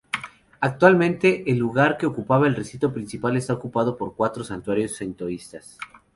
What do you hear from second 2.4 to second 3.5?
el recinto principal